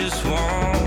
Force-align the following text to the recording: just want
just 0.00 0.24
want 0.24 0.79